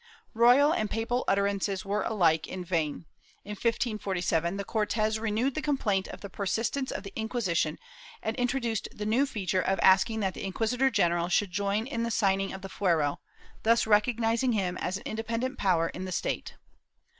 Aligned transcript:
Royal 0.33 0.73
and 0.73 0.89
papal 0.89 1.23
utterances 1.27 1.85
were 1.85 2.01
alike 2.01 2.47
in 2.47 2.65
vain. 2.65 3.05
In 3.45 3.51
1547, 3.51 4.57
the 4.57 4.63
Cortes 4.63 5.19
renewed 5.19 5.53
the 5.53 5.61
complaint 5.61 6.07
of 6.07 6.21
the 6.21 6.27
persistence 6.27 6.89
of 6.89 7.03
the 7.03 7.13
Inquisition 7.15 7.77
and 8.23 8.35
introduced 8.37 8.89
the 8.91 9.05
new 9.05 9.27
feature 9.27 9.61
of 9.61 9.79
asking 9.83 10.21
that 10.21 10.33
the 10.33 10.43
inquisitor 10.43 10.89
general 10.89 11.29
should 11.29 11.51
join 11.51 11.85
in 11.85 12.09
signing 12.09 12.49
the 12.49 12.67
fuero, 12.67 13.19
thus 13.61 13.85
recognizing 13.85 14.53
him 14.53 14.75
as 14.79 14.97
an 14.97 15.03
independent 15.05 15.59
power 15.59 15.89
in 15.89 16.05
the 16.05 16.11
state. 16.11 16.55